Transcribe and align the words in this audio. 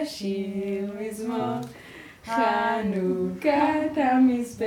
לשיר 0.00 0.92
מזמור 1.00 1.60
חנוכת 2.24 3.96
המזבח. 3.96 4.66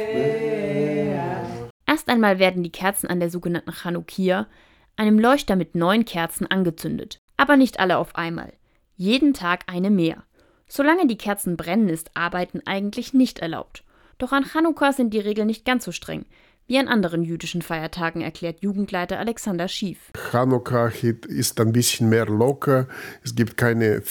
Erst 1.88 2.08
einmal 2.08 2.40
werden 2.40 2.64
die 2.64 2.72
Kerzen 2.72 3.08
an 3.08 3.20
der 3.20 3.30
sogenannten 3.30 3.72
Chanukia, 3.72 4.48
einem 4.96 5.18
Leuchter 5.18 5.56
mit 5.56 5.76
neun 5.76 6.06
Kerzen, 6.06 6.46
angezündet. 6.46 7.20
Aber 7.36 7.58
nicht 7.58 7.80
alle 7.80 7.98
auf 7.98 8.16
einmal. 8.16 8.54
Jeden 8.96 9.34
Tag 9.34 9.64
eine 9.68 9.90
mehr. 9.90 10.24
Solange 10.68 11.08
die 11.08 11.18
Kerzen 11.18 11.58
brennen, 11.58 11.90
ist 11.90 12.12
Arbeiten 12.14 12.62
eigentlich 12.66 13.14
nicht 13.14 13.40
erlaubt. 13.40 13.84
Doch 14.20 14.32
an 14.34 14.46
Chanukka 14.46 14.92
sind 14.94 15.14
die 15.14 15.20
Regeln 15.20 15.48
nicht 15.48 15.66
ganz 15.66 15.86
so 15.86 15.92
streng, 15.92 16.26
wie 16.67 16.79
an 16.79 16.89
anderen 16.89 17.23
jüdischen 17.23 17.63
Feiertagen, 17.63 18.23
erklärt 18.23 18.63
Jugendleiter 18.63 19.19
Alexander 19.19 19.69
Schief. 19.69 20.11
Chanukka 20.31 20.91
ist 21.29 21.61
ein 21.61 21.73
bisschen 21.73 22.09
mehr 22.09 22.27
locker. 22.27 22.89
Es 23.23 23.35
gibt 23.35 23.57
keine 23.57 23.97
äh, 23.97 24.03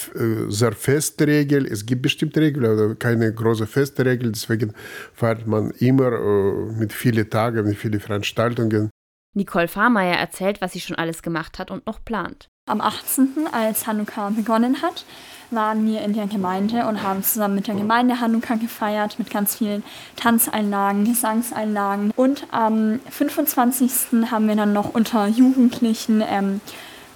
sehr 0.49 0.73
feste 0.73 1.27
Regel. 1.27 1.65
Es 1.65 1.85
gibt 1.85 2.03
bestimmte 2.03 2.41
Regeln, 2.41 2.65
aber 2.65 2.95
keine 2.95 3.33
große 3.33 3.65
feste 3.65 4.05
Regel. 4.05 4.31
Deswegen 4.31 4.73
feiert 5.13 5.47
man 5.47 5.71
immer 5.71 6.11
äh, 6.11 6.71
mit 6.77 6.93
vielen 6.93 7.29
Tagen, 7.29 7.65
mit 7.65 7.77
vielen 7.77 7.99
Veranstaltungen. 7.99 8.89
Nicole 9.35 9.67
Fahrmeier 9.67 10.17
erzählt, 10.17 10.61
was 10.61 10.73
sie 10.73 10.79
schon 10.79 10.95
alles 10.95 11.23
gemacht 11.23 11.57
hat 11.57 11.71
und 11.71 11.87
noch 11.87 12.05
plant. 12.05 12.47
Am 12.65 12.79
18., 12.79 13.49
als 13.51 13.87
Hanukkah 13.87 14.29
begonnen 14.29 14.81
hat, 14.81 15.03
waren 15.51 15.85
wir 15.85 16.01
in 16.01 16.13
der 16.13 16.27
Gemeinde 16.27 16.87
und 16.87 17.03
haben 17.03 17.21
zusammen 17.21 17.55
mit 17.55 17.67
der 17.67 17.75
Gemeinde 17.75 18.21
Hanukkah 18.21 18.55
gefeiert, 18.55 19.19
mit 19.19 19.29
ganz 19.29 19.55
vielen 19.57 19.83
Tanzeinlagen, 20.15 21.03
Gesangseinlagen. 21.03 22.11
Und 22.15 22.47
am 22.51 23.01
25. 23.09 24.31
haben 24.31 24.47
wir 24.47 24.55
dann 24.55 24.71
noch 24.71 24.93
unter 24.93 25.27
Jugendlichen 25.27 26.23
ähm, 26.25 26.61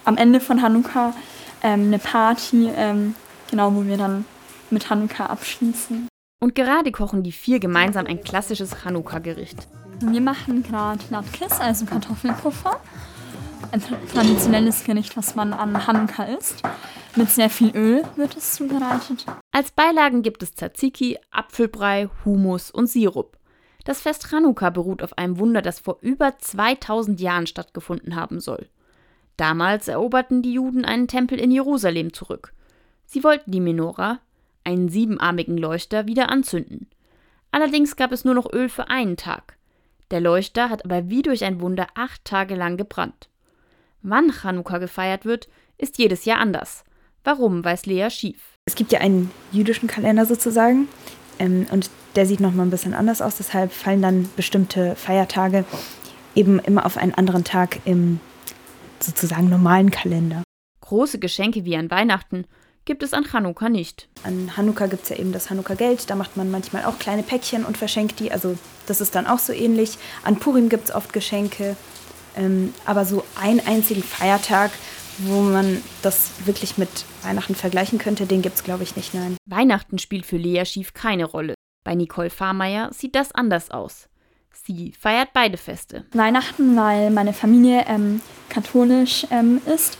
am 0.04 0.18
Ende 0.18 0.40
von 0.40 0.60
Hanukkah 0.60 1.14
ähm, 1.62 1.86
eine 1.86 1.98
Party, 1.98 2.68
ähm, 2.76 3.14
genau, 3.50 3.74
wo 3.74 3.86
wir 3.86 3.96
dann 3.96 4.26
mit 4.68 4.90
Hanukkah 4.90 5.26
abschließen. 5.26 6.08
Und 6.40 6.56
gerade 6.56 6.92
kochen 6.92 7.22
die 7.22 7.32
vier 7.32 7.58
gemeinsam 7.58 8.04
ein 8.04 8.22
klassisches 8.22 8.84
Hanukkah-Gericht. 8.84 9.66
Wir 10.00 10.20
machen 10.20 10.62
gerade 10.62 11.00
Latkes, 11.08 11.58
also 11.58 11.86
Kartoffelpuffer 11.86 12.78
ein 13.72 13.82
traditionelles 14.12 14.84
Gericht, 14.84 15.16
was 15.16 15.34
man 15.34 15.52
an 15.52 15.86
Hanukkah 15.86 16.24
isst. 16.24 16.62
Mit 17.16 17.30
sehr 17.30 17.50
viel 17.50 17.74
Öl 17.76 18.04
wird 18.16 18.36
es 18.36 18.54
zubereitet. 18.54 19.26
Als 19.52 19.70
Beilagen 19.70 20.22
gibt 20.22 20.42
es 20.42 20.54
Tzatziki, 20.54 21.18
Apfelbrei, 21.30 22.08
Humus 22.24 22.70
und 22.70 22.86
Sirup. 22.86 23.36
Das 23.84 24.00
Fest 24.00 24.30
Hanukkah 24.32 24.70
beruht 24.70 25.02
auf 25.02 25.16
einem 25.16 25.38
Wunder, 25.38 25.62
das 25.62 25.80
vor 25.80 25.98
über 26.00 26.38
2000 26.38 27.20
Jahren 27.20 27.46
stattgefunden 27.46 28.16
haben 28.16 28.40
soll. 28.40 28.68
Damals 29.36 29.88
eroberten 29.88 30.42
die 30.42 30.52
Juden 30.52 30.84
einen 30.84 31.08
Tempel 31.08 31.38
in 31.38 31.50
Jerusalem 31.50 32.12
zurück. 32.12 32.52
Sie 33.06 33.24
wollten 33.24 33.50
die 33.50 33.60
Menora, 33.60 34.20
einen 34.64 34.88
siebenarmigen 34.88 35.56
Leuchter, 35.56 36.06
wieder 36.06 36.28
anzünden. 36.28 36.88
Allerdings 37.50 37.96
gab 37.96 38.12
es 38.12 38.24
nur 38.24 38.34
noch 38.34 38.52
Öl 38.52 38.68
für 38.68 38.88
einen 38.88 39.16
Tag. 39.16 39.56
Der 40.10 40.20
Leuchter 40.20 40.70
hat 40.70 40.84
aber 40.84 41.08
wie 41.08 41.22
durch 41.22 41.44
ein 41.44 41.60
Wunder 41.60 41.86
acht 41.94 42.24
Tage 42.24 42.54
lang 42.54 42.76
gebrannt. 42.76 43.27
Wann 44.02 44.32
Chanukka 44.32 44.78
gefeiert 44.78 45.24
wird, 45.24 45.48
ist 45.76 45.98
jedes 45.98 46.24
Jahr 46.24 46.38
anders. 46.38 46.84
Warum, 47.24 47.64
weiß 47.64 47.86
Lea 47.86 48.08
Schief. 48.10 48.54
Es 48.66 48.74
gibt 48.74 48.92
ja 48.92 49.00
einen 49.00 49.30
jüdischen 49.52 49.88
Kalender 49.88 50.24
sozusagen 50.24 50.88
ähm, 51.38 51.66
und 51.70 51.90
der 52.16 52.26
sieht 52.26 52.40
nochmal 52.40 52.66
ein 52.66 52.70
bisschen 52.70 52.94
anders 52.94 53.22
aus. 53.22 53.36
Deshalb 53.36 53.72
fallen 53.72 54.02
dann 54.02 54.30
bestimmte 54.36 54.94
Feiertage 54.96 55.64
eben 56.34 56.58
immer 56.60 56.86
auf 56.86 56.96
einen 56.96 57.14
anderen 57.14 57.44
Tag 57.44 57.80
im 57.84 58.20
sozusagen 59.00 59.48
normalen 59.48 59.90
Kalender. 59.90 60.42
Große 60.80 61.18
Geschenke 61.18 61.64
wie 61.64 61.76
an 61.76 61.90
Weihnachten 61.90 62.44
gibt 62.84 63.02
es 63.02 63.12
an 63.12 63.24
Chanukka 63.24 63.68
nicht. 63.68 64.08
An 64.24 64.50
Chanukka 64.54 64.86
gibt 64.86 65.02
es 65.02 65.08
ja 65.10 65.16
eben 65.16 65.32
das 65.32 65.48
Chanukka-Geld. 65.48 66.08
Da 66.08 66.14
macht 66.14 66.36
man 66.36 66.50
manchmal 66.50 66.84
auch 66.86 66.98
kleine 66.98 67.22
Päckchen 67.22 67.64
und 67.64 67.76
verschenkt 67.76 68.18
die. 68.20 68.32
Also 68.32 68.56
das 68.86 69.00
ist 69.02 69.14
dann 69.14 69.26
auch 69.26 69.38
so 69.38 69.52
ähnlich. 69.52 69.98
An 70.24 70.36
Purim 70.36 70.70
gibt 70.70 70.88
es 70.88 70.94
oft 70.94 71.12
Geschenke. 71.12 71.76
Ähm, 72.38 72.72
aber 72.86 73.04
so 73.04 73.24
einen 73.40 73.60
einzigen 73.66 74.02
Feiertag, 74.02 74.70
wo 75.18 75.40
man 75.40 75.82
das 76.02 76.30
wirklich 76.46 76.78
mit 76.78 76.88
Weihnachten 77.22 77.54
vergleichen 77.54 77.98
könnte, 77.98 78.26
den 78.26 78.40
gibt 78.42 78.56
es, 78.56 78.64
glaube 78.64 78.84
ich, 78.84 78.96
nicht, 78.96 79.12
nein. 79.12 79.36
Weihnachten 79.46 79.98
spielt 79.98 80.24
für 80.24 80.36
Lea 80.36 80.64
Schief 80.64 80.94
keine 80.94 81.24
Rolle. 81.24 81.54
Bei 81.84 81.94
Nicole 81.94 82.30
Fahrmeier 82.30 82.90
sieht 82.92 83.14
das 83.14 83.32
anders 83.32 83.70
aus. 83.70 84.08
Sie 84.52 84.92
feiert 84.92 85.30
beide 85.32 85.56
Feste. 85.56 86.04
Weihnachten, 86.12 86.76
weil 86.76 87.10
meine 87.10 87.32
Familie 87.32 87.84
ähm, 87.88 88.20
katholisch 88.48 89.26
ähm, 89.30 89.60
ist 89.66 89.98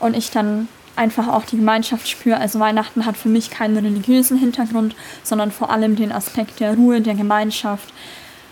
und 0.00 0.16
ich 0.16 0.30
dann 0.30 0.68
einfach 0.96 1.28
auch 1.28 1.44
die 1.44 1.56
Gemeinschaft 1.56 2.08
spüre. 2.08 2.38
Also 2.38 2.58
Weihnachten 2.58 3.06
hat 3.06 3.16
für 3.16 3.28
mich 3.28 3.50
keinen 3.50 3.76
religiösen 3.76 4.36
Hintergrund, 4.36 4.96
sondern 5.22 5.52
vor 5.52 5.70
allem 5.70 5.94
den 5.94 6.12
Aspekt 6.12 6.60
der 6.60 6.74
Ruhe, 6.74 7.00
der 7.00 7.14
Gemeinschaft, 7.14 7.94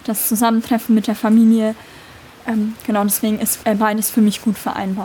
das 0.05 0.29
Zusammentreffen 0.29 0.95
mit 0.95 1.09
der 1.09 1.17
Familie. 1.17 1.75
Ähm, 2.47 2.75
genau, 2.87 3.03
deswegen 3.03 3.39
ist 3.39 3.61
beides 3.79 4.11
für 4.11 4.21
mich 4.21 4.41
gut 4.43 4.57
vereinbar. 4.57 5.05